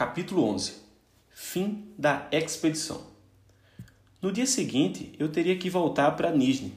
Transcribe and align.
Capítulo 0.00 0.48
11 0.54 0.76
Fim 1.28 1.92
da 1.98 2.26
expedição. 2.32 3.02
No 4.22 4.32
dia 4.32 4.46
seguinte, 4.46 5.12
eu 5.18 5.28
teria 5.28 5.58
que 5.58 5.68
voltar 5.68 6.12
para 6.12 6.30
Nizhny, 6.30 6.72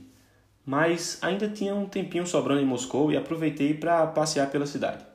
mas 0.66 1.20
ainda 1.22 1.48
tinha 1.48 1.74
um 1.74 1.86
tempinho 1.86 2.28
sobrando 2.28 2.60
em 2.60 2.66
Moscou 2.66 3.14
e 3.14 3.16
aproveitei 3.16 3.76
para 3.76 4.06
passear 4.08 4.52
pela 4.52 4.66
cidade. 4.66 5.06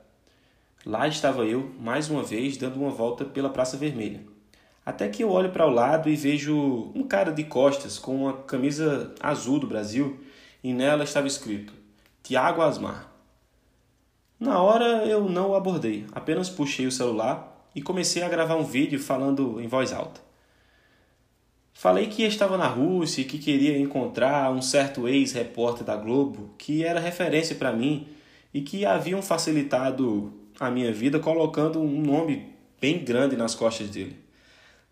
Lá 0.86 1.06
estava 1.06 1.44
eu, 1.44 1.70
mais 1.78 2.08
uma 2.08 2.22
vez, 2.22 2.56
dando 2.56 2.80
uma 2.80 2.88
volta 2.88 3.26
pela 3.26 3.50
Praça 3.50 3.76
Vermelha. 3.76 4.24
Até 4.86 5.06
que 5.10 5.22
eu 5.22 5.30
olho 5.30 5.50
para 5.50 5.66
o 5.66 5.70
lado 5.70 6.08
e 6.08 6.16
vejo 6.16 6.90
um 6.94 7.06
cara 7.06 7.30
de 7.30 7.44
costas 7.44 7.98
com 7.98 8.22
uma 8.22 8.32
camisa 8.32 9.14
azul 9.20 9.58
do 9.58 9.66
Brasil 9.66 10.18
e 10.64 10.72
nela 10.72 11.04
estava 11.04 11.26
escrito 11.26 11.74
Tiago 12.22 12.62
Asmar. 12.62 13.12
Na 14.40 14.62
hora 14.62 15.04
eu 15.04 15.28
não 15.28 15.50
o 15.50 15.54
abordei, 15.54 16.06
apenas 16.12 16.48
puxei 16.48 16.86
o 16.86 16.90
celular 16.90 17.57
e 17.78 17.80
comecei 17.80 18.24
a 18.24 18.28
gravar 18.28 18.56
um 18.56 18.64
vídeo 18.64 18.98
falando 18.98 19.60
em 19.60 19.68
voz 19.68 19.92
alta. 19.92 20.20
Falei 21.72 22.08
que 22.08 22.24
estava 22.24 22.58
na 22.58 22.66
Rússia 22.66 23.20
e 23.20 23.24
que 23.24 23.38
queria 23.38 23.78
encontrar 23.78 24.50
um 24.50 24.60
certo 24.60 25.06
ex-repórter 25.06 25.86
da 25.86 25.94
Globo 25.94 26.50
que 26.58 26.82
era 26.82 26.98
referência 26.98 27.54
para 27.54 27.72
mim 27.72 28.08
e 28.52 28.62
que 28.62 28.84
haviam 28.84 29.22
facilitado 29.22 30.32
a 30.58 30.68
minha 30.72 30.92
vida 30.92 31.20
colocando 31.20 31.80
um 31.80 32.02
nome 32.02 32.52
bem 32.80 32.98
grande 33.04 33.36
nas 33.36 33.54
costas 33.54 33.88
dele. 33.88 34.16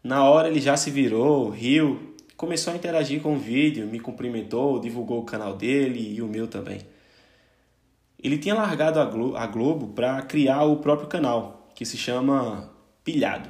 Na 0.01 0.23
hora 0.23 0.47
ele 0.47 0.61
já 0.61 0.77
se 0.77 0.89
virou, 0.89 1.51
riu, 1.51 2.15
começou 2.37 2.73
a 2.73 2.77
interagir 2.77 3.21
com 3.21 3.35
o 3.35 3.39
vídeo, 3.39 3.89
me 3.89 3.99
cumprimentou, 3.99 4.79
divulgou 4.79 5.19
o 5.19 5.25
canal 5.25 5.57
dele 5.57 6.15
e 6.15 6.23
o 6.23 6.29
meu 6.29 6.47
também. 6.47 6.79
Ele 8.23 8.39
tinha 8.39 8.55
largado 8.55 9.01
a, 9.01 9.05
Glo 9.05 9.37
a 9.37 9.45
Globo 9.49 9.89
para 9.89 10.23
criar 10.23 10.63
o 10.63 10.77
próprio 10.77 11.09
canal, 11.09 11.69
que 11.75 11.85
se 11.85 11.97
chama 11.97 12.76
Pilhado. 13.07 13.49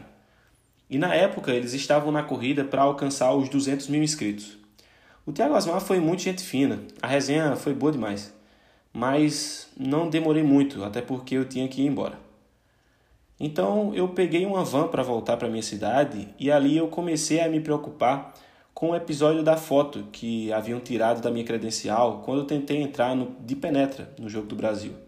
E 0.91 0.99
na 0.99 1.15
época 1.15 1.51
eles 1.51 1.73
estavam 1.73 2.13
na 2.13 2.23
corrida 2.23 2.63
para 2.63 2.83
alcançar 2.83 3.33
os 3.33 3.49
200 3.49 3.89
mil 3.89 4.03
inscritos. 4.03 4.59
O 5.25 5.33
Thiago 5.33 5.55
Asmar 5.55 5.81
foi 5.81 5.99
muito 5.99 6.23
gente 6.23 6.43
fina, 6.43 6.83
a 7.01 7.07
resenha 7.07 7.57
foi 7.57 7.73
boa 7.73 7.91
demais. 7.91 8.35
Mas 8.93 9.71
não 9.75 10.11
demorei 10.11 10.43
muito, 10.43 10.85
até 10.85 11.01
porque 11.01 11.35
eu 11.35 11.49
tinha 11.49 11.67
que 11.69 11.81
ir 11.81 11.87
embora. 11.87 12.19
Então 13.41 13.95
eu 13.95 14.11
peguei 14.11 14.45
uma 14.45 14.63
van 14.63 14.89
para 14.89 15.03
voltar 15.03 15.39
para 15.39 15.49
minha 15.49 15.63
cidade 15.63 16.29
e 16.39 16.51
ali 16.51 16.77
eu 16.77 16.89
comecei 16.89 17.41
a 17.41 17.49
me 17.49 17.59
preocupar 17.59 18.35
com 18.75 18.91
o 18.91 18.95
episódio 18.95 19.43
da 19.43 19.57
foto 19.57 20.07
que 20.13 20.53
haviam 20.53 20.81
tirado 20.81 21.23
da 21.23 21.31
minha 21.31 21.47
credencial 21.47 22.21
quando 22.27 22.41
eu 22.41 22.47
tentei 22.47 22.83
entrar 22.83 23.17
no, 23.17 23.35
de 23.41 23.57
penetra 23.57 24.13
no 24.19 24.29
Jogo 24.29 24.49
do 24.49 24.55
Brasil. 24.55 25.06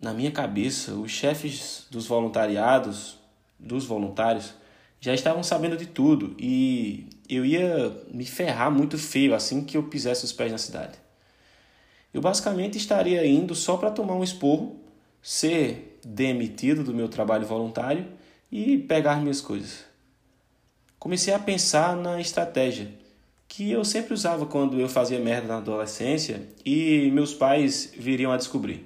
Na 0.00 0.12
minha 0.12 0.30
cabeça, 0.30 0.94
os 0.94 1.10
chefes 1.10 1.86
dos 1.90 2.06
voluntariados, 2.06 3.18
dos 3.58 3.84
voluntários, 3.84 4.54
já 5.00 5.12
estavam 5.12 5.42
sabendo 5.42 5.76
de 5.76 5.86
tudo 5.86 6.34
e 6.38 7.08
eu 7.28 7.44
ia 7.44 7.96
me 8.12 8.24
ferrar 8.24 8.70
muito 8.70 8.96
feio 8.98 9.34
assim 9.34 9.64
que 9.64 9.76
eu 9.76 9.84
pisasse 9.84 10.24
os 10.24 10.32
pés 10.32 10.52
na 10.52 10.58
cidade. 10.58 10.98
Eu 12.12 12.20
basicamente 12.20 12.78
estaria 12.78 13.26
indo 13.26 13.54
só 13.54 13.76
para 13.76 13.90
tomar 13.90 14.14
um 14.14 14.24
esporro, 14.24 14.80
ser 15.20 15.98
demitido 16.04 16.82
do 16.82 16.94
meu 16.94 17.08
trabalho 17.08 17.46
voluntário 17.46 18.06
e 18.50 18.78
pegar 18.78 19.20
minhas 19.20 19.40
coisas 19.40 19.88
comecei 20.98 21.32
a 21.32 21.38
pensar 21.38 21.96
na 21.96 22.20
estratégia 22.20 22.90
que 23.46 23.70
eu 23.70 23.84
sempre 23.84 24.12
usava 24.12 24.44
quando 24.44 24.78
eu 24.78 24.88
fazia 24.88 25.18
merda 25.18 25.48
na 25.48 25.56
adolescência 25.56 26.42
e 26.64 27.10
meus 27.12 27.32
pais 27.32 27.92
viriam 27.96 28.30
a 28.30 28.36
descobrir. 28.36 28.84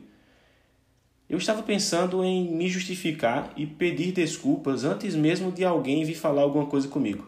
Eu 1.32 1.38
estava 1.38 1.62
pensando 1.62 2.22
em 2.22 2.46
me 2.46 2.68
justificar 2.68 3.50
e 3.56 3.66
pedir 3.66 4.12
desculpas 4.12 4.84
antes 4.84 5.14
mesmo 5.14 5.50
de 5.50 5.64
alguém 5.64 6.04
vir 6.04 6.14
falar 6.14 6.42
alguma 6.42 6.66
coisa 6.66 6.86
comigo. 6.86 7.26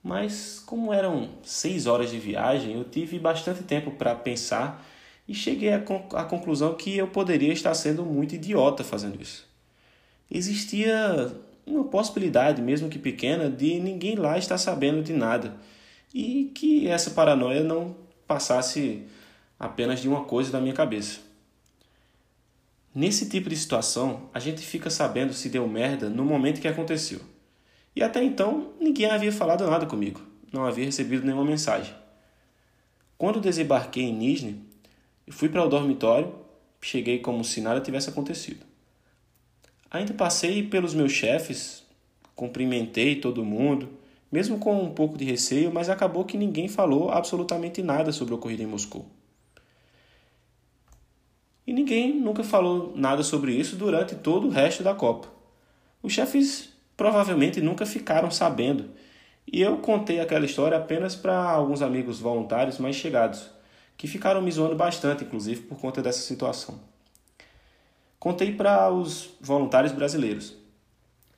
Mas, 0.00 0.62
como 0.64 0.92
eram 0.92 1.28
seis 1.42 1.88
horas 1.88 2.08
de 2.08 2.20
viagem, 2.20 2.76
eu 2.76 2.84
tive 2.84 3.18
bastante 3.18 3.64
tempo 3.64 3.90
para 3.90 4.14
pensar 4.14 4.86
e 5.26 5.34
cheguei 5.34 5.72
à, 5.72 5.80
conclusão 5.80 6.72
que 6.74 6.96
eu 6.96 7.08
poderia 7.08 7.52
estar 7.52 7.74
sendo 7.74 8.04
muito 8.04 8.36
idiota 8.36 8.84
fazendo 8.84 9.20
isso. 9.20 9.44
Existia 10.30 11.34
uma 11.66 11.82
possibilidade, 11.82 12.62
mesmo 12.62 12.88
que 12.88 13.00
pequena, 13.00 13.50
de 13.50 13.80
ninguém 13.80 14.14
lá 14.14 14.38
estar 14.38 14.56
sabendo 14.56 15.02
de 15.02 15.12
nada 15.12 15.56
e 16.14 16.52
que 16.54 16.86
essa 16.86 17.10
paranoia 17.10 17.64
não 17.64 17.96
passasse 18.24 19.02
apenas 19.58 20.00
de 20.00 20.08
uma 20.08 20.24
coisa 20.26 20.52
da 20.52 20.60
minha 20.60 20.74
cabeça. 20.74 21.26
Nesse 22.94 23.28
tipo 23.28 23.48
de 23.48 23.56
situação, 23.56 24.28
a 24.32 24.40
gente 24.40 24.62
fica 24.62 24.88
sabendo 24.88 25.32
se 25.32 25.48
deu 25.48 25.68
merda 25.68 26.08
no 26.08 26.24
momento 26.24 26.60
que 26.60 26.68
aconteceu. 26.68 27.20
E 27.94 28.02
até 28.02 28.22
então, 28.22 28.72
ninguém 28.80 29.10
havia 29.10 29.32
falado 29.32 29.66
nada 29.66 29.86
comigo, 29.86 30.20
não 30.52 30.64
havia 30.64 30.84
recebido 30.84 31.24
nenhuma 31.24 31.44
mensagem. 31.44 31.94
Quando 33.16 33.40
desembarquei 33.40 34.04
em 34.04 34.14
Nizhny, 34.14 34.62
fui 35.30 35.48
para 35.48 35.64
o 35.64 35.68
dormitório, 35.68 36.32
cheguei 36.80 37.18
como 37.18 37.44
se 37.44 37.60
nada 37.60 37.80
tivesse 37.80 38.08
acontecido. 38.08 38.64
Ainda 39.90 40.14
passei 40.14 40.62
pelos 40.62 40.94
meus 40.94 41.12
chefes, 41.12 41.82
cumprimentei 42.34 43.16
todo 43.16 43.44
mundo, 43.44 43.88
mesmo 44.30 44.58
com 44.58 44.82
um 44.82 44.90
pouco 44.90 45.18
de 45.18 45.24
receio, 45.24 45.72
mas 45.72 45.88
acabou 45.88 46.24
que 46.24 46.36
ninguém 46.36 46.68
falou 46.68 47.10
absolutamente 47.10 47.82
nada 47.82 48.12
sobre 48.12 48.34
o 48.34 48.36
ocorrido 48.36 48.62
em 48.62 48.66
Moscou. 48.66 49.06
E 51.68 51.72
ninguém 51.74 52.18
nunca 52.18 52.42
falou 52.42 52.94
nada 52.96 53.22
sobre 53.22 53.52
isso 53.52 53.76
durante 53.76 54.14
todo 54.14 54.46
o 54.46 54.50
resto 54.50 54.82
da 54.82 54.94
Copa. 54.94 55.28
Os 56.02 56.14
chefes 56.14 56.70
provavelmente 56.96 57.60
nunca 57.60 57.84
ficaram 57.84 58.30
sabendo, 58.30 58.88
e 59.46 59.60
eu 59.60 59.76
contei 59.76 60.18
aquela 60.18 60.46
história 60.46 60.78
apenas 60.78 61.14
para 61.14 61.38
alguns 61.38 61.82
amigos 61.82 62.20
voluntários 62.20 62.78
mais 62.78 62.96
chegados, 62.96 63.50
que 63.98 64.08
ficaram 64.08 64.40
me 64.40 64.50
zoando 64.50 64.76
bastante, 64.76 65.24
inclusive, 65.24 65.60
por 65.60 65.78
conta 65.78 66.00
dessa 66.00 66.20
situação. 66.20 66.80
Contei 68.18 68.54
para 68.54 68.90
os 68.90 69.28
voluntários 69.38 69.92
brasileiros. 69.92 70.56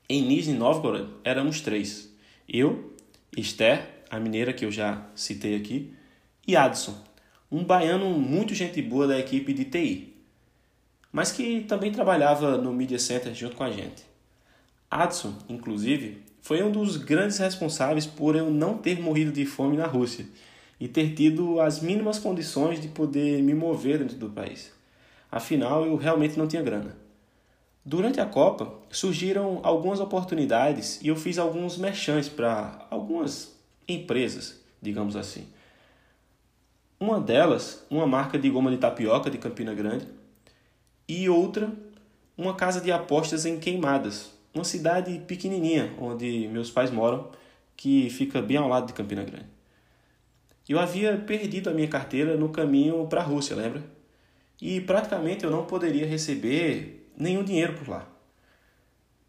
Em 0.09 0.23
Nizhny 0.23 0.57
Novgorod 0.57 1.09
éramos 1.25 1.61
três. 1.61 2.09
Eu, 2.49 2.95
Esther, 3.37 4.05
a 4.09 4.21
mineira 4.21 4.53
que 4.53 4.65
eu 4.65 4.71
já 4.71 5.09
citei 5.17 5.57
aqui, 5.57 5.93
e 6.47 6.55
Adson, 6.55 6.95
um 7.51 7.65
baiano 7.65 8.11
muito 8.11 8.55
gente 8.55 8.81
boa 8.81 9.09
da 9.09 9.19
equipe 9.19 9.53
de 9.53 9.65
TI, 9.65 10.10
mas 11.13 11.33
que 11.33 11.61
também 11.63 11.91
trabalhava 11.91 12.57
no 12.57 12.73
Media 12.73 12.99
Center 12.99 13.35
junto 13.35 13.57
com 13.57 13.65
a 13.65 13.71
gente. 13.71 14.05
Adson, 14.91 15.35
inclusive, 15.49 16.23
foi 16.43 16.63
um 16.63 16.71
dos 16.71 16.97
grandes 16.97 17.39
responsáveis 17.39 18.07
por 18.07 18.35
eu 18.35 18.51
não 18.51 18.77
ter 18.77 19.01
morrido 19.01 19.31
de 19.31 19.45
fome 19.45 19.77
na 19.77 19.87
Rússia 19.87 20.27
e 20.79 20.89
ter 20.89 21.15
tido 21.15 21.61
as 21.61 21.81
mínimas 21.81 22.19
condições 22.19 22.81
de 22.81 22.89
poder 22.89 23.43
me 23.43 23.55
mover 23.55 23.99
dentro 23.99 24.17
do 24.17 24.31
país. 24.31 24.73
Afinal, 25.31 25.85
eu 25.85 25.97
realmente 25.97 26.39
não 26.39 26.49
tinha 26.49 26.63
grana. 26.63 26.97
Durante 27.85 28.21
a 28.21 28.27
Copa, 28.27 28.73
surgiram 28.91 29.61
algumas 29.63 30.01
oportunidades 30.01 31.01
e 31.03 31.09
eu 31.09 31.17
fiz 31.17 31.39
alguns 31.39 31.79
merchants 31.79 32.29
para 32.29 32.87
algumas 32.91 33.55
empresas, 33.87 34.61
digamos 34.83 35.17
assim. 35.17 35.47
Uma 36.99 37.21
delas, 37.21 37.87
uma 37.89 38.07
marca 38.07 38.39
de 38.39 38.51
goma 38.51 38.71
de 38.71 38.77
tapioca 38.77 39.31
de 39.31 39.39
Campina 39.39 39.73
Grande, 39.73 40.07
e 41.13 41.29
outra, 41.29 41.73
uma 42.37 42.55
casa 42.55 42.81
de 42.81 42.93
apostas 42.93 43.47
em 43.47 43.59
Queimadas, 43.59 44.31
uma 44.55 44.65
cidade 44.65 45.19
pequenininha 45.27 45.93
onde 45.99 46.49
meus 46.49 46.71
pais 46.71 46.91
moram, 46.91 47.31
que 47.77 48.11
fica 48.11 48.43
bem 48.43 48.57
ao 48.57 48.69
lado 48.69 48.87
de 48.87 48.93
Campina 48.93 49.25
Grande. 49.25 49.47
Eu 50.69 50.79
havia 50.79 51.17
perdido 51.17 51.71
a 51.71 51.75
minha 51.75 51.89
carteira 51.89 52.37
no 52.37 52.49
caminho 52.51 53.07
para 53.07 53.21
a 53.21 53.25
Rússia, 53.25 53.57
lembra? 53.57 53.83
e 54.61 54.81
praticamente 54.81 55.45
eu 55.45 55.51
não 55.51 55.65
poderia 55.65 56.07
receber 56.07 57.09
nenhum 57.17 57.43
dinheiro 57.43 57.75
por 57.75 57.89
lá. 57.89 58.07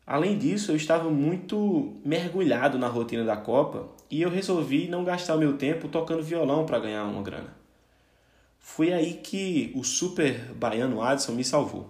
Além 0.06 0.38
disso, 0.38 0.72
eu 0.72 0.76
estava 0.76 1.10
muito 1.10 1.96
mergulhado 2.04 2.78
na 2.78 2.88
rotina 2.88 3.24
da 3.24 3.38
Copa 3.38 3.88
e 4.10 4.22
eu 4.22 4.30
resolvi 4.30 4.88
não 4.88 5.06
gastar 5.06 5.38
meu 5.38 5.54
tempo 5.58 5.88
tocando 5.88 6.22
violão 6.22 6.66
para 6.66 6.80
ganhar 6.80 7.06
uma 7.06 7.22
grana. 7.22 7.61
Foi 8.62 8.94
aí 8.94 9.16
que 9.16 9.74
o 9.76 9.84
super 9.84 10.54
baiano 10.54 11.02
Adson 11.02 11.34
me 11.34 11.44
salvou. 11.44 11.90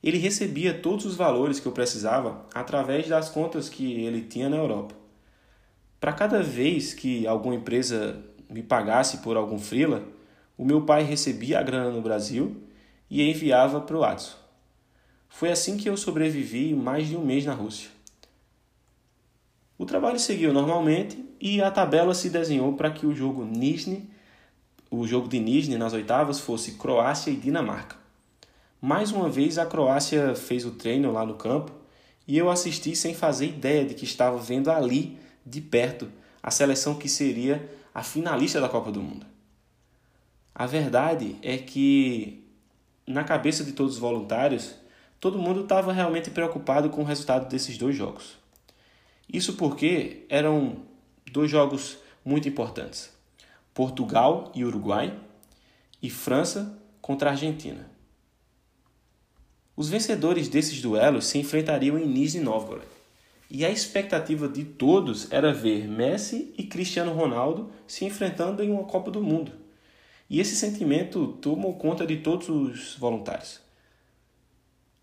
Ele 0.00 0.18
recebia 0.18 0.72
todos 0.72 1.04
os 1.04 1.16
valores 1.16 1.58
que 1.58 1.66
eu 1.66 1.72
precisava 1.72 2.46
através 2.54 3.08
das 3.08 3.28
contas 3.28 3.68
que 3.68 4.04
ele 4.04 4.22
tinha 4.22 4.48
na 4.48 4.56
Europa. 4.56 4.94
Para 5.98 6.12
cada 6.12 6.40
vez 6.40 6.94
que 6.94 7.26
alguma 7.26 7.56
empresa 7.56 8.22
me 8.48 8.62
pagasse 8.62 9.18
por 9.18 9.36
algum 9.36 9.58
freela, 9.58 10.06
o 10.56 10.64
meu 10.64 10.82
pai 10.82 11.02
recebia 11.02 11.58
a 11.58 11.62
grana 11.62 11.90
no 11.90 12.00
Brasil 12.00 12.62
e 13.10 13.28
enviava 13.28 13.80
para 13.80 13.96
o 13.96 14.04
Adson. 14.04 14.36
Foi 15.28 15.50
assim 15.50 15.76
que 15.76 15.88
eu 15.88 15.96
sobrevivi 15.96 16.74
mais 16.74 17.08
de 17.08 17.16
um 17.16 17.24
mês 17.24 17.44
na 17.44 17.54
Rússia. 17.54 17.90
O 19.76 19.84
trabalho 19.84 20.18
seguiu 20.18 20.52
normalmente 20.52 21.24
e 21.40 21.62
a 21.62 21.70
tabela 21.70 22.14
se 22.14 22.30
desenhou 22.30 22.74
para 22.74 22.90
que 22.90 23.06
o 23.06 23.14
jogo 23.14 23.44
Nizhny, 23.44 24.07
o 24.90 25.06
jogo 25.06 25.28
de 25.28 25.38
Nizhny 25.38 25.76
nas 25.76 25.92
oitavas 25.92 26.40
fosse 26.40 26.72
Croácia 26.72 27.30
e 27.30 27.36
Dinamarca. 27.36 27.96
Mais 28.80 29.10
uma 29.10 29.28
vez 29.28 29.58
a 29.58 29.66
Croácia 29.66 30.34
fez 30.34 30.64
o 30.64 30.70
treino 30.72 31.12
lá 31.12 31.26
no 31.26 31.34
campo 31.34 31.72
e 32.26 32.36
eu 32.36 32.50
assisti 32.50 32.94
sem 32.94 33.14
fazer 33.14 33.46
ideia 33.46 33.84
de 33.84 33.94
que 33.94 34.04
estava 34.04 34.38
vendo 34.38 34.70
ali, 34.70 35.18
de 35.44 35.60
perto, 35.60 36.10
a 36.42 36.50
seleção 36.50 36.94
que 36.94 37.08
seria 37.08 37.68
a 37.94 38.02
finalista 38.02 38.60
da 38.60 38.68
Copa 38.68 38.92
do 38.92 39.02
Mundo. 39.02 39.26
A 40.54 40.66
verdade 40.66 41.36
é 41.42 41.56
que, 41.56 42.44
na 43.06 43.24
cabeça 43.24 43.64
de 43.64 43.72
todos 43.72 43.94
os 43.94 43.98
voluntários, 43.98 44.74
todo 45.20 45.38
mundo 45.38 45.62
estava 45.62 45.92
realmente 45.92 46.30
preocupado 46.30 46.90
com 46.90 47.02
o 47.02 47.04
resultado 47.04 47.48
desses 47.48 47.78
dois 47.78 47.96
jogos. 47.96 48.36
Isso 49.32 49.54
porque 49.54 50.26
eram 50.28 50.82
dois 51.32 51.50
jogos 51.50 51.98
muito 52.24 52.48
importantes: 52.48 53.10
Portugal 53.78 54.50
e 54.56 54.64
Uruguai 54.64 55.16
e 56.02 56.10
França 56.10 56.76
contra 57.00 57.30
Argentina. 57.30 57.88
Os 59.76 59.88
vencedores 59.88 60.48
desses 60.48 60.82
duelos 60.82 61.28
se 61.28 61.38
enfrentariam 61.38 61.96
em 61.96 62.04
Nizhny 62.04 62.42
Novgorod. 62.42 62.88
E 63.48 63.64
a 63.64 63.70
expectativa 63.70 64.48
de 64.48 64.64
todos 64.64 65.30
era 65.30 65.54
ver 65.54 65.86
Messi 65.86 66.52
e 66.58 66.64
Cristiano 66.64 67.12
Ronaldo 67.12 67.70
se 67.86 68.04
enfrentando 68.04 68.64
em 68.64 68.72
uma 68.72 68.82
Copa 68.82 69.12
do 69.12 69.22
Mundo. 69.22 69.52
E 70.28 70.40
esse 70.40 70.56
sentimento 70.56 71.38
tomou 71.40 71.74
conta 71.74 72.04
de 72.04 72.16
todos 72.16 72.48
os 72.48 72.96
voluntários. 72.96 73.60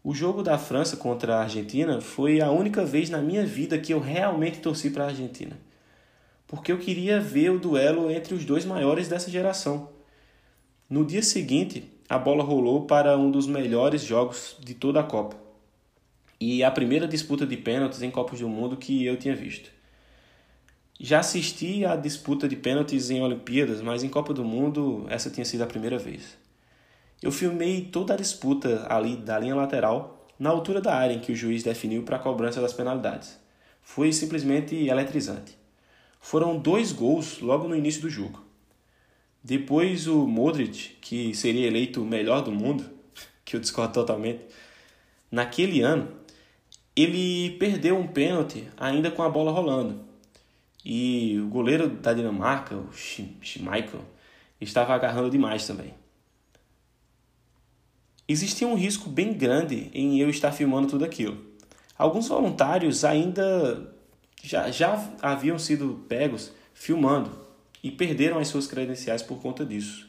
O 0.03 0.13
jogo 0.13 0.43
da 0.43 0.57
França 0.57 0.97
contra 0.97 1.37
a 1.37 1.43
Argentina 1.43 2.01
foi 2.01 2.41
a 2.41 2.51
única 2.51 2.83
vez 2.83 3.09
na 3.09 3.21
minha 3.21 3.45
vida 3.45 3.79
que 3.79 3.93
eu 3.93 4.01
realmente 4.01 4.59
torci 4.59 4.89
para 4.89 5.05
a 5.05 5.07
Argentina. 5.07 5.57
Porque 6.47 6.71
eu 6.71 6.77
queria 6.77 7.19
ver 7.19 7.51
o 7.51 7.59
duelo 7.59 8.09
entre 8.11 8.33
os 8.33 8.45
dois 8.45 8.65
maiores 8.65 9.07
dessa 9.07 9.31
geração. 9.31 9.89
No 10.89 11.03
dia 11.03 11.23
seguinte, 11.23 11.91
a 12.07 12.17
bola 12.17 12.43
rolou 12.43 12.85
para 12.85 13.17
um 13.17 13.31
dos 13.31 13.47
melhores 13.47 14.03
jogos 14.03 14.55
de 14.59 14.75
toda 14.75 14.99
a 14.99 15.03
Copa. 15.03 15.35
E 16.39 16.63
a 16.63 16.69
primeira 16.69 17.07
disputa 17.07 17.45
de 17.45 17.57
pênaltis 17.57 18.01
em 18.01 18.11
Copas 18.11 18.39
do 18.39 18.47
Mundo 18.47 18.77
que 18.77 19.05
eu 19.05 19.17
tinha 19.17 19.35
visto. 19.35 19.71
Já 20.99 21.19
assisti 21.19 21.83
à 21.83 21.95
disputa 21.95 22.47
de 22.47 22.55
pênaltis 22.55 23.09
em 23.09 23.21
Olimpíadas, 23.21 23.81
mas 23.81 24.03
em 24.03 24.09
Copa 24.09 24.33
do 24.33 24.45
Mundo 24.45 25.05
essa 25.09 25.29
tinha 25.29 25.45
sido 25.45 25.63
a 25.63 25.67
primeira 25.67 25.97
vez. 25.97 26.37
Eu 27.21 27.31
filmei 27.31 27.81
toda 27.85 28.13
a 28.13 28.17
disputa 28.17 28.85
ali 28.87 29.15
da 29.15 29.39
linha 29.39 29.55
lateral, 29.55 30.27
na 30.37 30.49
altura 30.49 30.79
da 30.79 30.93
área 30.93 31.13
em 31.13 31.19
que 31.19 31.31
o 31.31 31.35
juiz 31.35 31.63
definiu 31.63 32.03
para 32.03 32.17
a 32.17 32.19
cobrança 32.19 32.61
das 32.61 32.73
penalidades. 32.73 33.39
Foi 33.81 34.13
simplesmente 34.13 34.75
eletrizante. 34.75 35.57
Foram 36.25 36.57
dois 36.57 36.91
gols 36.91 37.39
logo 37.39 37.67
no 37.67 37.75
início 37.75 38.01
do 38.01 38.09
jogo. 38.09 38.43
Depois 39.43 40.07
o 40.07 40.25
Modric, 40.25 40.97
que 40.99 41.35
seria 41.35 41.67
eleito 41.67 42.01
o 42.01 42.05
melhor 42.05 42.41
do 42.41 42.51
mundo, 42.51 42.83
que 43.45 43.55
eu 43.55 43.59
discordo 43.59 43.93
totalmente, 43.93 44.43
naquele 45.29 45.81
ano, 45.81 46.11
ele 46.95 47.51
perdeu 47.59 47.95
um 47.95 48.07
pênalti 48.07 48.67
ainda 48.75 49.11
com 49.11 49.21
a 49.21 49.29
bola 49.29 49.51
rolando. 49.51 50.03
E 50.83 51.39
o 51.39 51.47
goleiro 51.47 51.89
da 51.89 52.11
Dinamarca, 52.11 52.75
o 52.75 52.91
Schmeichel, 52.91 54.01
estava 54.59 54.95
agarrando 54.95 55.29
demais 55.29 55.67
também. 55.67 55.93
Existia 58.27 58.67
um 58.67 58.73
risco 58.73 59.11
bem 59.11 59.31
grande 59.31 59.91
em 59.93 60.19
eu 60.19 60.31
estar 60.31 60.51
filmando 60.51 60.87
tudo 60.87 61.05
aquilo. 61.05 61.37
Alguns 61.95 62.27
voluntários 62.27 63.05
ainda 63.05 63.94
já, 64.47 64.69
já 64.69 65.11
haviam 65.21 65.57
sido 65.57 66.05
pegos 66.07 66.51
filmando 66.73 67.31
e 67.83 67.91
perderam 67.91 68.37
as 68.37 68.47
suas 68.47 68.67
credenciais 68.67 69.21
por 69.21 69.41
conta 69.41 69.65
disso. 69.65 70.07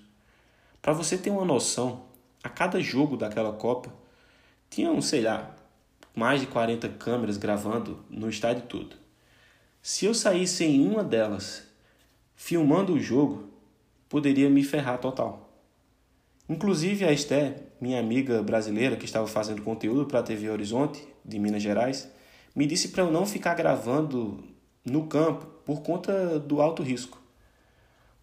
Para 0.82 0.92
você 0.92 1.16
ter 1.16 1.30
uma 1.30 1.44
noção, 1.44 2.04
a 2.42 2.48
cada 2.48 2.78
jogo 2.80 3.16
daquela 3.16 3.52
Copa 3.52 3.92
tinham, 4.68 5.00
sei 5.00 5.22
lá, 5.22 5.56
mais 6.14 6.40
de 6.40 6.46
40 6.46 6.88
câmeras 6.90 7.36
gravando 7.36 8.04
no 8.10 8.28
estádio 8.28 8.62
todo. 8.64 8.96
Se 9.82 10.04
eu 10.04 10.14
saísse 10.14 10.64
em 10.64 10.86
uma 10.86 11.02
delas 11.02 11.66
filmando 12.34 12.92
o 12.94 13.00
jogo, 13.00 13.48
poderia 14.08 14.50
me 14.50 14.62
ferrar 14.62 14.98
total. 14.98 15.50
Inclusive 16.48 17.04
a 17.04 17.12
Esté, 17.12 17.62
minha 17.80 17.98
amiga 17.98 18.42
brasileira 18.42 18.96
que 18.96 19.04
estava 19.04 19.26
fazendo 19.26 19.62
conteúdo 19.62 20.06
para 20.06 20.20
a 20.20 20.22
TV 20.22 20.48
Horizonte 20.50 21.06
de 21.24 21.38
Minas 21.38 21.62
Gerais, 21.62 22.10
me 22.56 22.66
disse 22.66 22.88
para 22.88 23.04
eu 23.04 23.12
não 23.12 23.26
ficar 23.26 23.54
gravando 23.54 24.42
no 24.82 25.06
campo 25.06 25.44
por 25.64 25.82
conta 25.82 26.38
do 26.38 26.62
alto 26.62 26.82
risco. 26.82 27.20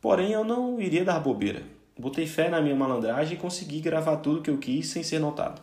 Porém, 0.02 0.32
eu 0.32 0.44
não 0.44 0.82
iria 0.82 1.06
dar 1.06 1.20
bobeira. 1.20 1.62
Botei 1.98 2.26
fé 2.26 2.50
na 2.50 2.60
minha 2.60 2.76
malandragem 2.76 3.38
e 3.38 3.40
consegui 3.40 3.80
gravar 3.80 4.18
tudo 4.18 4.42
que 4.42 4.50
eu 4.50 4.58
quis 4.58 4.88
sem 4.88 5.04
ser 5.04 5.20
notado. 5.20 5.62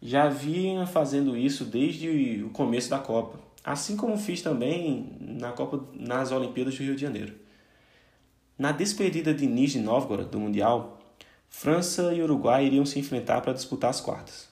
Já 0.00 0.28
vinha 0.28 0.86
fazendo 0.86 1.36
isso 1.36 1.64
desde 1.64 2.42
o 2.44 2.50
começo 2.50 2.90
da 2.90 2.98
Copa, 2.98 3.40
assim 3.64 3.96
como 3.96 4.16
fiz 4.18 4.42
também 4.42 5.16
na 5.18 5.50
Copa, 5.50 5.84
nas 5.94 6.30
Olimpíadas 6.30 6.76
do 6.76 6.82
Rio 6.82 6.94
de 6.94 7.00
Janeiro. 7.00 7.34
Na 8.58 8.72
despedida 8.72 9.32
de 9.32 9.46
Nizhny 9.46 9.82
Novgorod 9.82 10.28
do 10.28 10.38
Mundial, 10.38 10.98
França 11.48 12.12
e 12.12 12.22
Uruguai 12.22 12.66
iriam 12.66 12.84
se 12.84 12.98
enfrentar 12.98 13.40
para 13.40 13.54
disputar 13.54 13.90
as 13.90 14.00
quartas, 14.00 14.47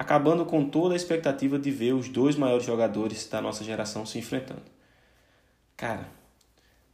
acabando 0.00 0.46
com 0.46 0.64
toda 0.64 0.94
a 0.94 0.96
expectativa 0.96 1.58
de 1.58 1.70
ver 1.70 1.92
os 1.92 2.08
dois 2.08 2.34
maiores 2.34 2.64
jogadores 2.64 3.28
da 3.28 3.38
nossa 3.42 3.62
geração 3.62 4.06
se 4.06 4.18
enfrentando. 4.18 4.62
Cara, 5.76 6.08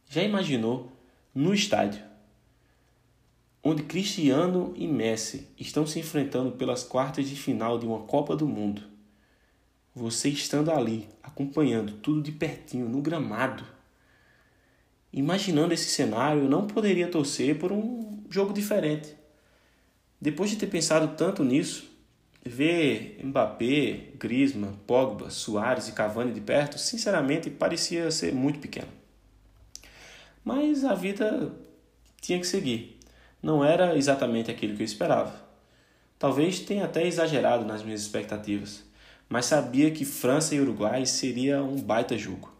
já 0.09 0.21
imaginou 0.21 0.91
no 1.33 1.53
estádio, 1.53 2.03
onde 3.63 3.83
Cristiano 3.83 4.73
e 4.75 4.85
Messi 4.85 5.47
estão 5.57 5.87
se 5.87 5.99
enfrentando 5.99 6.51
pelas 6.51 6.83
quartas 6.83 7.29
de 7.29 7.37
final 7.37 7.79
de 7.79 7.85
uma 7.85 8.01
Copa 8.01 8.35
do 8.35 8.45
Mundo. 8.45 8.83
Você 9.95 10.27
estando 10.27 10.69
ali, 10.69 11.07
acompanhando 11.23 11.93
tudo 11.93 12.21
de 12.21 12.33
pertinho, 12.33 12.89
no 12.89 13.01
gramado, 13.01 13.63
imaginando 15.13 15.73
esse 15.73 15.89
cenário, 15.89 16.41
eu 16.41 16.49
não 16.49 16.67
poderia 16.67 17.07
torcer 17.07 17.57
por 17.57 17.71
um 17.71 18.21
jogo 18.29 18.51
diferente. 18.51 19.15
Depois 20.19 20.49
de 20.49 20.57
ter 20.57 20.67
pensado 20.67 21.15
tanto 21.15 21.41
nisso, 21.41 21.86
ver 22.47 23.19
Mbappé, 23.23 24.11
Griezmann, 24.17 24.73
Pogba, 24.87 25.29
Soares 25.29 25.87
e 25.87 25.91
Cavani 25.91 26.31
de 26.31 26.41
perto, 26.41 26.77
sinceramente 26.79 27.49
parecia 27.49 28.09
ser 28.09 28.33
muito 28.33 28.59
pequeno. 28.59 28.87
Mas 30.43 30.83
a 30.85 30.95
vida 30.95 31.51
tinha 32.21 32.39
que 32.39 32.47
seguir. 32.47 32.97
Não 33.41 33.63
era 33.63 33.95
exatamente 33.95 34.49
aquilo 34.49 34.75
que 34.75 34.81
eu 34.81 34.85
esperava. 34.85 35.47
Talvez 36.17 36.59
tenha 36.61 36.85
até 36.85 37.05
exagerado 37.05 37.65
nas 37.65 37.83
minhas 37.83 38.01
expectativas, 38.01 38.83
mas 39.29 39.45
sabia 39.45 39.91
que 39.91 40.03
França 40.03 40.55
e 40.55 40.59
Uruguai 40.59 41.05
seria 41.05 41.61
um 41.61 41.79
baita 41.79 42.17
jogo. 42.17 42.51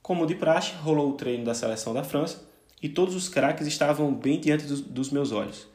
Como 0.00 0.26
de 0.26 0.34
praxe, 0.34 0.72
rolou 0.74 1.10
o 1.10 1.16
treino 1.16 1.44
da 1.44 1.54
seleção 1.54 1.92
da 1.92 2.02
França 2.02 2.42
e 2.82 2.88
todos 2.88 3.14
os 3.14 3.28
craques 3.28 3.66
estavam 3.66 4.12
bem 4.12 4.40
diante 4.40 4.64
dos, 4.64 4.80
dos 4.80 5.10
meus 5.10 5.32
olhos. 5.32 5.66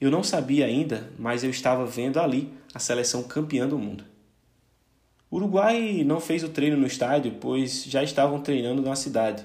Eu 0.00 0.10
não 0.10 0.22
sabia 0.22 0.66
ainda, 0.66 1.10
mas 1.18 1.42
eu 1.42 1.50
estava 1.50 1.84
vendo 1.84 2.20
ali 2.20 2.52
a 2.72 2.78
seleção 2.78 3.24
campeã 3.24 3.66
do 3.66 3.78
mundo. 3.78 4.04
O 5.30 5.36
Uruguai 5.36 6.04
não 6.04 6.20
fez 6.20 6.44
o 6.44 6.48
treino 6.48 6.76
no 6.76 6.86
estádio, 6.86 7.36
pois 7.40 7.84
já 7.84 8.02
estavam 8.02 8.40
treinando 8.40 8.80
na 8.80 8.94
cidade 8.94 9.44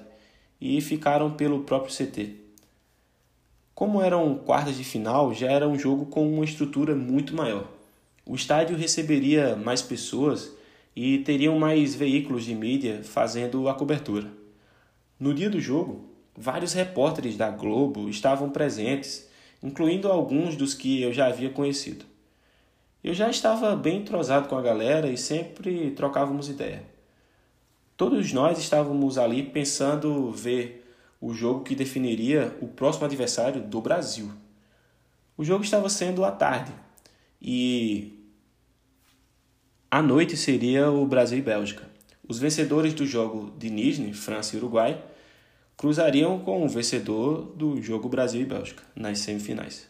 e 0.61 0.79
ficaram 0.79 1.31
pelo 1.31 1.63
próprio 1.63 1.93
CT. 1.93 2.35
Como 3.73 4.01
eram 4.01 4.35
quartas 4.35 4.77
de 4.77 4.83
final, 4.83 5.33
já 5.33 5.51
era 5.51 5.67
um 5.67 5.77
jogo 5.77 6.05
com 6.05 6.31
uma 6.31 6.45
estrutura 6.45 6.95
muito 6.95 7.35
maior. 7.35 7.67
O 8.25 8.35
estádio 8.35 8.77
receberia 8.77 9.55
mais 9.55 9.81
pessoas 9.81 10.51
e 10.95 11.17
teriam 11.19 11.57
mais 11.57 11.95
veículos 11.95 12.45
de 12.45 12.53
mídia 12.53 13.01
fazendo 13.03 13.67
a 13.67 13.73
cobertura. 13.73 14.29
No 15.19 15.33
dia 15.33 15.49
do 15.49 15.59
jogo, 15.59 16.05
vários 16.37 16.73
repórteres 16.73 17.35
da 17.35 17.49
Globo 17.49 18.07
estavam 18.07 18.49
presentes, 18.49 19.27
incluindo 19.63 20.11
alguns 20.11 20.57
dos 20.57 20.73
que 20.73 21.01
eu 21.01 21.13
já 21.13 21.27
havia 21.27 21.49
conhecido. 21.49 22.05
Eu 23.03 23.13
já 23.13 23.29
estava 23.29 23.75
bem 23.75 23.99
entrosado 23.99 24.47
com 24.47 24.57
a 24.57 24.61
galera 24.61 25.09
e 25.09 25.17
sempre 25.17 25.91
trocávamos 25.91 26.49
ideia. 26.49 26.83
Todos 27.95 28.33
nós 28.33 28.59
estávamos 28.59 29.17
ali 29.17 29.43
pensando 29.43 30.31
ver 30.31 30.85
o 31.21 31.33
jogo 31.33 31.63
que 31.63 31.75
definiria 31.75 32.55
o 32.61 32.67
próximo 32.67 33.05
adversário 33.05 33.61
do 33.61 33.79
Brasil. 33.79 34.31
O 35.37 35.43
jogo 35.43 35.63
estava 35.63 35.89
sendo 35.89 36.25
à 36.25 36.31
tarde 36.31 36.73
e 37.41 38.19
à 39.89 40.01
noite 40.01 40.35
seria 40.35 40.91
o 40.91 41.05
Brasil 41.05 41.37
e 41.37 41.41
Bélgica. 41.41 41.89
Os 42.27 42.39
vencedores 42.39 42.93
do 42.93 43.05
jogo 43.05 43.53
de 43.57 43.69
Nizhny, 43.69 44.13
França 44.13 44.55
e 44.55 44.59
Uruguai, 44.59 45.01
cruzariam 45.77 46.39
com 46.39 46.63
o 46.63 46.69
vencedor 46.69 47.53
do 47.55 47.81
jogo 47.81 48.07
Brasil 48.07 48.41
e 48.41 48.45
Bélgica 48.45 48.83
nas 48.95 49.19
semifinais. 49.19 49.87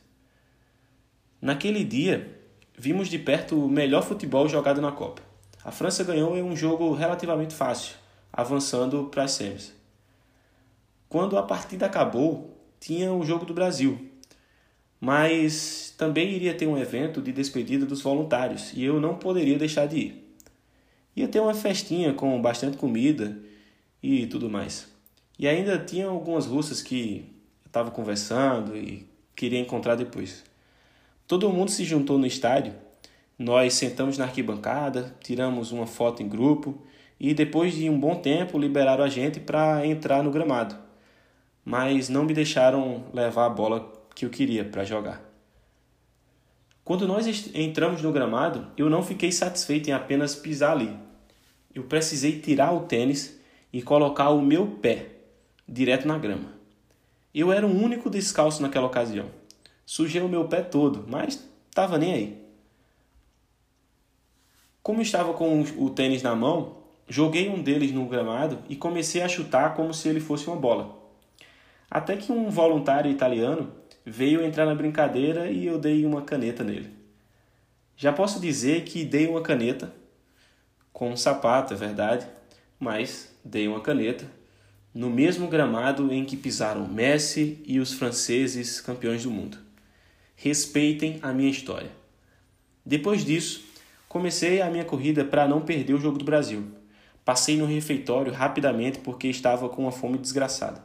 Naquele 1.42 1.84
dia, 1.84 2.40
vimos 2.78 3.10
de 3.10 3.20
perto 3.20 3.66
o 3.66 3.70
melhor 3.70 4.04
futebol 4.04 4.48
jogado 4.48 4.82
na 4.82 4.92
Copa. 4.92 5.22
A 5.64 5.72
França 5.72 6.04
ganhou 6.04 6.38
em 6.38 6.44
um 6.44 6.56
jogo 6.56 6.94
relativamente 6.94 7.54
fácil, 7.54 7.96
avançando 8.32 9.06
para 9.06 9.24
as 9.24 9.32
semis. 9.32 9.74
Quando 11.10 11.38
a 11.38 11.44
partida 11.44 11.86
acabou, 11.86 12.58
tinha 12.80 13.14
o 13.14 13.24
jogo 13.24 13.46
do 13.46 13.54
Brasil, 13.54 14.10
mas 15.00 15.94
também 15.98 16.32
iria 16.32 16.54
ter 16.54 16.66
um 16.66 16.78
evento 16.78 17.22
de 17.22 17.32
despedida 17.32 17.86
dos 17.86 18.02
voluntários 18.02 18.72
e 18.74 18.84
eu 18.84 19.00
não 19.00 19.16
poderia 19.16 19.58
deixar 19.60 19.86
de 19.86 19.98
ir. 19.98 20.38
Ia 21.16 21.28
ter 21.28 21.40
uma 21.40 21.54
festinha 21.54 22.14
com 22.14 22.42
bastante 22.42 22.78
comida 22.78 23.38
e 24.02 24.26
tudo 24.28 24.50
mais. 24.50 24.93
E 25.38 25.48
ainda 25.48 25.80
tinha 25.80 26.08
algumas 26.08 26.46
russas 26.46 26.82
que 26.82 27.26
eu 27.64 27.68
estava 27.68 27.90
conversando 27.90 28.78
e 28.78 29.08
queria 29.36 29.60
encontrar 29.60 29.96
depois. 29.96 30.44
Todo 31.28 31.50
mundo 31.50 31.72
se 31.72 31.84
juntou 31.84 32.18
no 32.18 32.28
estádio. 32.28 32.74
Nós 33.38 33.74
sentamos 33.74 34.18
na 34.18 34.26
arquibancada, 34.26 35.16
tiramos 35.22 35.72
uma 35.72 35.88
foto 35.88 36.22
em 36.22 36.30
grupo 36.30 36.82
e 37.20 37.34
depois 37.34 37.74
de 37.74 37.90
um 37.90 38.00
bom 38.00 38.16
tempo 38.16 38.60
liberaram 38.60 39.04
a 39.04 39.10
gente 39.10 39.40
para 39.40 39.86
entrar 39.88 40.22
no 40.22 40.30
gramado. 40.30 40.76
Mas 41.66 42.10
não 42.10 42.24
me 42.24 42.34
deixaram 42.34 43.06
levar 43.14 43.46
a 43.46 43.50
bola 43.50 43.92
que 44.14 44.26
eu 44.26 44.30
queria 44.30 44.64
para 44.64 44.84
jogar. 44.84 45.22
Quando 46.84 47.08
nós 47.08 47.26
entramos 47.56 48.02
no 48.02 48.12
gramado, 48.12 48.68
eu 48.78 48.90
não 48.90 49.02
fiquei 49.02 49.32
satisfeito 49.32 49.90
em 49.90 49.94
apenas 49.94 50.36
pisar 50.36 50.74
ali. 50.74 50.94
Eu 51.74 51.84
precisei 51.84 52.40
tirar 52.40 52.74
o 52.74 52.82
tênis 52.82 53.40
e 53.72 53.82
colocar 53.82 54.30
o 54.30 54.42
meu 54.42 54.68
pé 54.68 55.13
direto 55.68 56.08
na 56.08 56.18
grama. 56.18 56.54
Eu 57.34 57.52
era 57.52 57.66
o 57.66 57.84
único 57.84 58.10
descalço 58.10 58.62
naquela 58.62 58.88
ocasião. 58.88 59.28
Sujei 59.86 60.22
o 60.22 60.30
meu 60.30 60.48
pé 60.48 60.62
todo, 60.62 61.06
mas 61.08 61.44
estava 61.70 61.98
nem 61.98 62.14
aí. 62.14 62.44
Como 64.82 65.02
estava 65.02 65.34
com 65.34 65.62
o 65.62 65.90
tênis 65.90 66.22
na 66.22 66.36
mão, 66.36 66.78
joguei 67.08 67.50
um 67.50 67.62
deles 67.62 67.92
no 67.92 68.06
gramado 68.06 68.60
e 68.70 68.76
comecei 68.76 69.22
a 69.22 69.30
chutar 69.30 69.76
como 69.76 69.94
se 69.94 70.08
ele 70.10 70.20
fosse 70.20 70.48
uma 70.48 70.56
bola. 70.56 70.98
Até 71.90 72.18
que 72.18 72.32
um 72.32 72.50
voluntário 72.50 73.10
italiano 73.10 73.72
veio 74.06 74.44
entrar 74.44 74.66
na 74.66 74.76
brincadeira 74.76 75.50
e 75.50 75.66
eu 75.66 75.80
dei 75.80 76.06
uma 76.06 76.22
caneta 76.22 76.64
nele. 76.64 76.92
Já 77.96 78.12
posso 78.12 78.40
dizer 78.40 78.84
que 78.84 79.06
dei 79.06 79.28
uma 79.28 79.42
caneta, 79.42 79.94
com 80.92 81.12
um 81.12 81.18
sapato, 81.18 81.74
é 81.74 81.78
verdade, 81.78 82.28
mas 82.80 83.34
dei 83.44 83.68
uma 83.68 83.80
caneta 83.80 84.26
no 84.94 85.10
mesmo 85.10 85.48
gramado 85.48 86.14
em 86.14 86.24
que 86.24 86.38
pisaram 86.38 86.88
Messi 86.88 87.64
e 87.66 87.80
os 87.80 87.94
franceses 87.94 88.80
campeões 88.80 89.24
do 89.24 89.32
mundo. 89.32 89.58
Respeitem 90.36 91.18
a 91.22 91.34
minha 91.34 91.50
história. 91.50 91.90
Depois 92.86 93.26
disso, 93.26 93.64
comecei 94.08 94.62
a 94.62 94.70
minha 94.70 94.86
corrida 94.86 95.26
para 95.26 95.48
não 95.48 95.62
perder 95.62 95.94
o 95.94 96.00
jogo 96.00 96.20
do 96.20 96.26
Brasil. 96.26 96.68
Passei 97.26 97.58
no 97.58 97.66
refeitório 97.66 98.32
rapidamente 98.32 99.00
porque 99.00 99.28
estava 99.28 99.68
com 99.68 99.84
uma 99.84 99.92
fome 99.92 100.18
desgraçada. 100.18 100.84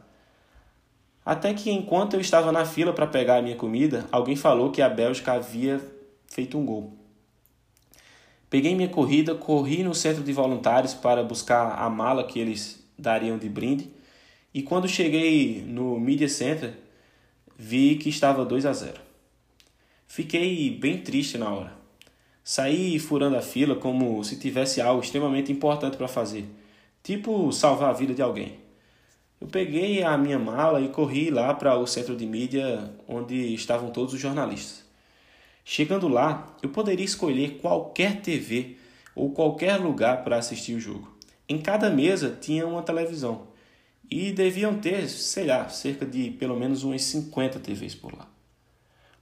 Até 1.23 1.53
que 1.53 1.69
enquanto 1.69 2.15
eu 2.15 2.21
estava 2.21 2.51
na 2.51 2.65
fila 2.65 2.93
para 2.93 3.05
pegar 3.05 3.37
a 3.37 3.41
minha 3.41 3.55
comida, 3.55 4.07
alguém 4.11 4.35
falou 4.35 4.71
que 4.71 4.81
a 4.81 4.89
Bélgica 4.89 5.33
havia 5.33 5.79
feito 6.27 6.57
um 6.57 6.65
gol. 6.65 6.97
Peguei 8.49 8.73
minha 8.73 8.89
corrida, 8.89 9.35
corri 9.35 9.83
no 9.83 9.93
centro 9.93 10.23
de 10.23 10.33
voluntários 10.33 10.95
para 10.95 11.21
buscar 11.21 11.77
a 11.77 11.87
mala 11.87 12.23
que 12.23 12.39
eles 12.39 12.83
dariam 12.97 13.37
de 13.37 13.47
brinde 13.47 13.98
e 14.53 14.63
quando 14.63 14.87
cheguei 14.87 15.63
no 15.67 15.99
Media 15.99 16.27
Center, 16.27 16.73
vi 17.57 17.95
que 17.97 18.09
estava 18.09 18.43
2 18.43 18.65
a 18.65 18.73
0. 18.73 18.99
Fiquei 20.07 20.71
bem 20.71 20.97
triste 21.01 21.37
na 21.37 21.53
hora. 21.53 21.73
Saí 22.43 22.97
furando 22.97 23.37
a 23.37 23.41
fila 23.41 23.75
como 23.75 24.23
se 24.23 24.39
tivesse 24.39 24.81
algo 24.81 25.03
extremamente 25.03 25.51
importante 25.51 25.97
para 25.97 26.07
fazer, 26.07 26.45
tipo 27.03 27.51
salvar 27.51 27.91
a 27.91 27.93
vida 27.93 28.13
de 28.13 28.23
alguém. 28.23 28.59
Eu 29.39 29.47
peguei 29.47 30.01
a 30.01 30.17
minha 30.17 30.39
mala 30.39 30.81
e 30.81 30.89
corri 30.89 31.29
lá 31.29 31.53
para 31.53 31.77
o 31.77 31.85
centro 31.85 32.15
de 32.15 32.25
mídia 32.25 32.91
onde 33.07 33.53
estavam 33.53 33.91
todos 33.91 34.15
os 34.15 34.19
jornalistas. 34.19 34.83
Chegando 35.63 36.07
lá, 36.07 36.57
eu 36.63 36.69
poderia 36.69 37.05
escolher 37.05 37.59
qualquer 37.61 38.19
TV 38.21 38.77
ou 39.13 39.29
qualquer 39.29 39.77
lugar 39.77 40.23
para 40.23 40.37
assistir 40.37 40.73
o 40.73 40.79
jogo. 40.79 41.15
Em 41.47 41.59
cada 41.59 41.91
mesa 41.91 42.35
tinha 42.41 42.65
uma 42.65 42.81
televisão 42.81 43.47
e 44.09 44.31
deviam 44.31 44.79
ter, 44.79 45.07
sei 45.07 45.45
lá, 45.45 45.69
cerca 45.69 46.05
de 46.05 46.31
pelo 46.31 46.57
menos 46.57 46.83
umas 46.83 47.03
50 47.03 47.59
TVs 47.59 47.95
por 47.95 48.15
lá. 48.15 48.27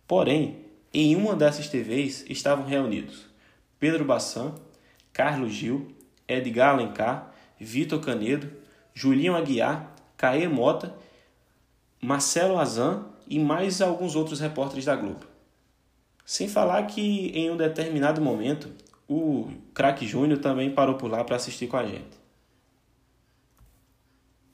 Porém, 0.08 0.66
em 0.94 1.16
uma 1.16 1.36
dessas 1.36 1.68
TVs 1.68 2.26
estavam 2.30 2.66
reunidos 2.66 3.26
Pedro 3.80 4.06
Bassan, 4.06 4.56
Carlos 5.12 5.54
Gil, 5.54 5.90
Edgar 6.28 6.74
Alencar, 6.74 7.34
Vitor 7.60 8.00
Canedo, 8.00 8.52
Julinho 8.94 9.36
Aguiar, 9.36 9.94
Caê 10.16 10.48
Mota, 10.48 10.96
Marcelo 12.02 12.58
Azan 12.58 13.06
e 13.28 13.38
mais 13.38 13.82
alguns 13.82 14.16
outros 14.16 14.40
repórteres 14.40 14.86
da 14.86 14.96
Globo. 14.96 15.26
Sem 16.26 16.48
falar 16.48 16.84
que 16.88 17.32
em 17.34 17.52
um 17.52 17.58
determinado 17.58 18.22
momento 18.22 18.70
o 19.08 19.50
craque 19.74 20.06
Júnior 20.06 20.40
também 20.40 20.72
parou 20.72 20.96
por 20.96 21.10
lá 21.10 21.24
para 21.24 21.36
assistir 21.36 21.68
com 21.68 21.78
a 21.78 21.86
gente. 21.86 22.27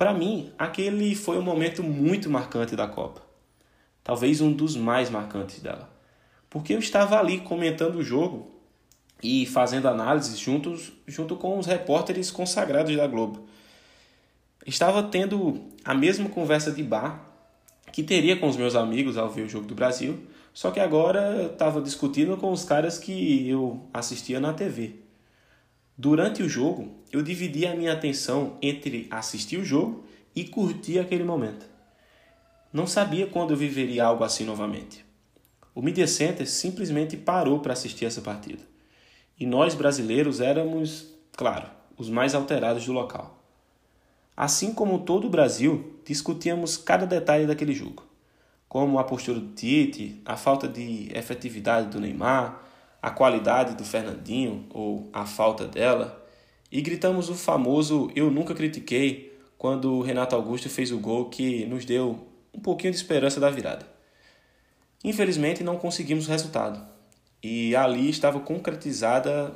Para 0.04 0.14
mim, 0.14 0.52
aquele 0.58 1.16
foi 1.16 1.38
um 1.38 1.42
momento 1.42 1.82
muito 1.82 2.30
marcante 2.30 2.76
da 2.76 2.86
Copa. 2.86 3.22
Talvez 4.04 4.42
um 4.42 4.52
dos 4.52 4.76
mais 4.76 5.10
marcantes 5.10 5.62
dela. 5.62 5.90
Porque 6.50 6.74
eu 6.74 6.80
estava 6.80 7.18
ali 7.18 7.40
comentando 7.40 7.96
o 7.96 8.04
jogo 8.04 8.52
e 9.24 9.46
fazendo 9.46 9.88
análises 9.88 10.38
juntos, 10.38 10.92
junto 11.08 11.38
com 11.38 11.58
os 11.58 11.66
repórteres 11.66 12.30
consagrados 12.30 12.94
da 12.94 13.08
Globo. 13.08 13.48
Estava 14.68 15.02
tendo 15.04 15.70
a 15.86 15.94
mesma 15.94 16.28
conversa 16.28 16.70
de 16.70 16.84
bar 16.84 17.26
que 17.94 18.04
teria 18.04 18.36
com 18.36 18.50
os 18.50 18.58
meus 18.58 18.76
amigos 18.76 19.18
ao 19.18 19.30
ver 19.30 19.44
o 19.44 19.50
jogo 19.50 19.68
do 19.68 19.74
Brasil, 19.74 20.20
só 20.54 20.70
que 20.70 20.82
agora 20.82 21.32
eu 21.32 21.54
estava 21.54 21.82
discutindo 21.82 22.36
com 22.36 22.52
os 22.52 22.66
caras 22.66 23.00
que 23.00 23.48
eu 23.48 23.88
assistia 23.94 24.42
na 24.42 24.52
TV. 24.52 25.03
Durante 25.98 26.42
o 26.42 26.50
jogo, 26.50 26.96
eu 27.12 27.22
dividi 27.22 27.68
a 27.68 27.76
minha 27.76 27.94
atenção 27.94 28.58
entre 28.62 29.08
assistir 29.12 29.58
o 29.58 29.66
jogo 29.66 30.04
e 30.36 30.44
curtir 30.44 30.98
aquele 30.98 31.24
momento. 31.24 31.66
Não 32.72 32.88
sabia 32.88 33.28
quando 33.28 33.52
eu 33.52 33.58
viveria 33.58 34.06
algo 34.06 34.24
assim 34.24 34.44
novamente. 34.44 35.06
O 35.76 35.82
Media 35.82 36.08
Center 36.08 36.50
simplesmente 36.50 37.16
parou 37.16 37.60
para 37.60 37.74
assistir 37.74 38.06
essa 38.06 38.22
partida. 38.22 38.64
E 39.40 39.46
nós 39.46 39.76
brasileiros 39.76 40.42
éramos, 40.42 41.14
claro, 41.34 41.70
os 41.96 42.10
mais 42.10 42.34
alterados 42.34 42.86
do 42.86 42.92
local. 42.92 43.44
Assim 44.36 44.74
como 44.74 45.00
todo 45.00 45.28
o 45.28 45.30
Brasil, 45.30 46.00
discutíamos 46.04 46.76
cada 46.76 47.06
detalhe 47.06 47.46
daquele 47.46 47.74
jogo, 47.74 48.04
como 48.68 48.98
a 48.98 49.04
postura 49.04 49.40
do 49.40 49.54
Tite, 49.54 50.20
a 50.26 50.36
falta 50.36 50.68
de 50.68 51.10
efetividade 51.16 51.90
do 51.90 52.00
Neymar, 52.00 52.64
a 53.04 53.12
qualidade 53.12 53.76
do 53.76 53.84
Fernandinho 53.84 54.66
ou 54.70 55.10
a 55.12 55.26
falta 55.26 55.68
dela, 55.68 56.26
e 56.72 56.82
gritamos 56.82 57.30
o 57.30 57.36
famoso 57.36 58.10
Eu 58.16 58.32
Nunca 58.32 58.56
Critiquei 58.56 59.38
quando 59.58 59.96
o 59.96 60.02
Renato 60.02 60.38
Augusto 60.38 60.70
fez 60.70 60.90
o 60.90 61.00
gol 61.00 61.30
que 61.30 61.66
nos 61.66 61.84
deu 61.84 62.26
um 62.54 62.62
pouquinho 62.62 62.94
de 62.94 62.98
esperança 62.98 63.42
da 63.42 63.50
virada. 63.50 63.86
Infelizmente 65.04 65.66
não 65.66 65.78
conseguimos 65.78 66.28
o 66.28 66.32
resultado, 66.32 66.82
e 67.44 67.76
ali 67.76 68.10
estava 68.10 68.40
concretizada 68.40 69.54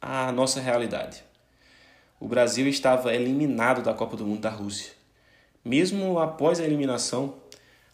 a 0.00 0.32
nossa 0.32 0.58
realidade. 0.58 1.22
O 2.18 2.26
Brasil 2.26 2.66
estava 2.66 3.14
eliminado 3.14 3.82
da 3.82 3.92
Copa 3.92 4.16
do 4.16 4.24
Mundo 4.24 4.40
da 4.40 4.48
Rússia. 4.48 4.92
Mesmo 5.62 6.18
após 6.18 6.60
a 6.60 6.64
eliminação, 6.64 7.34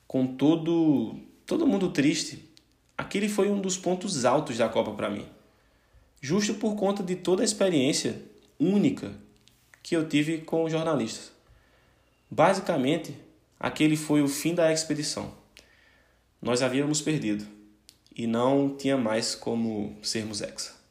com 0.07 0.29
todo, 0.29 1.17
todo 1.45 1.67
mundo 1.67 1.91
triste, 1.91 2.52
aquele 3.03 3.29
foi 3.29 3.51
um 3.51 3.61
dos 3.61 3.77
pontos 3.77 4.25
altos 4.25 4.59
da 4.59 4.69
Copa 4.69 4.93
para 4.93 5.11
mim. 5.11 5.27
Justo 6.21 6.55
por 6.55 6.77
conta 6.77 7.03
de 7.03 7.17
toda 7.17 7.43
a 7.43 7.45
experiência 7.45 8.23
única 8.59 9.13
que 9.83 9.97
eu 9.97 10.09
tive 10.09 10.39
com 10.39 10.63
os 10.63 10.71
jornalistas. 10.71 11.33
Basicamente, 12.31 13.17
aquele 13.59 13.97
foi 13.97 14.23
o 14.23 14.29
fim 14.29 14.55
da 14.55 14.73
expedição. 14.73 15.35
Nós 16.41 16.63
havíamos 16.63 17.03
perdido 17.03 17.45
e 18.15 18.27
não 18.27 18.77
tinha 18.77 18.97
mais 18.97 19.35
como 19.35 19.99
sermos 20.01 20.41
exa. 20.41 20.82